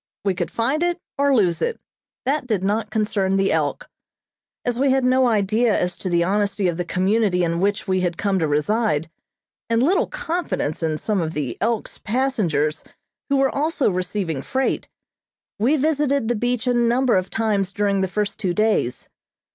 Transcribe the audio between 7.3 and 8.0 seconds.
in which we